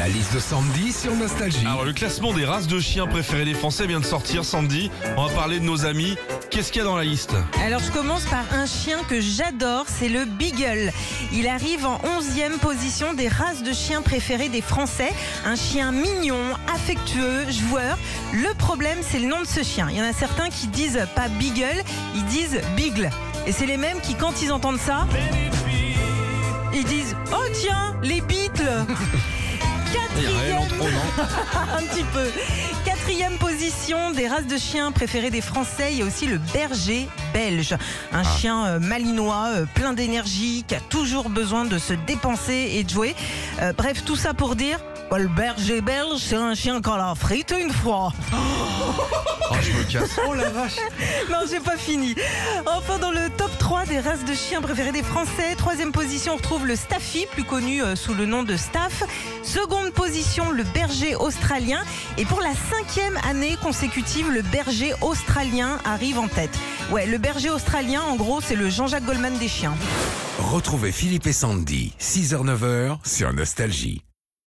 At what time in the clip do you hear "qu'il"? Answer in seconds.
6.72-6.78